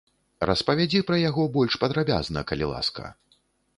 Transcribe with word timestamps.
Распавядзі 0.49 1.01
пра 1.09 1.19
яго 1.29 1.45
больш 1.57 1.77
падрабязна, 1.83 2.39
калі 2.53 2.65
ласка. 2.75 3.05